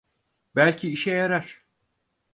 Belki 0.55 0.89
işe 0.91 1.11
yarar. 1.11 1.65